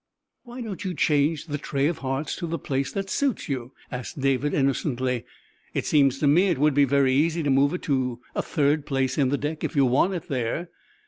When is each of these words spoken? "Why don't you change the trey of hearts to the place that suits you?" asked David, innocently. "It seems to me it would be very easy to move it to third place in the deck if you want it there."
"Why 0.45 0.61
don't 0.61 0.83
you 0.83 0.95
change 0.95 1.45
the 1.45 1.59
trey 1.59 1.85
of 1.85 1.99
hearts 1.99 2.35
to 2.37 2.47
the 2.47 2.57
place 2.57 2.91
that 2.91 3.07
suits 3.07 3.47
you?" 3.47 3.73
asked 3.91 4.19
David, 4.19 4.51
innocently. 4.51 5.25
"It 5.75 5.85
seems 5.85 6.17
to 6.21 6.27
me 6.27 6.47
it 6.47 6.57
would 6.57 6.73
be 6.73 6.85
very 6.85 7.13
easy 7.13 7.43
to 7.43 7.51
move 7.51 7.75
it 7.75 7.83
to 7.83 8.19
third 8.35 8.87
place 8.87 9.19
in 9.19 9.29
the 9.29 9.37
deck 9.37 9.63
if 9.63 9.75
you 9.75 9.85
want 9.85 10.15
it 10.15 10.27
there." 10.27 10.71